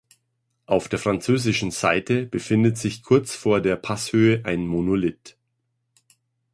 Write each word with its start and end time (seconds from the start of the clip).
Auf 0.65 0.89
der 0.89 0.97
französischen 0.97 1.69
Seite 1.69 2.25
befindet 2.25 2.75
sich 2.75 3.03
kurz 3.03 3.35
vor 3.35 3.61
der 3.61 3.75
Passhöhe 3.75 4.43
ein 4.45 4.65
Monolith. 4.65 5.37